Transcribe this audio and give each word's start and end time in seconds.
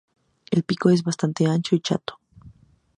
El 0.49 0.63
pico 0.63 0.89
es 0.89 1.03
bastante 1.03 1.45
ancho 1.45 1.75
y 1.75 1.79
chato. 1.79 2.17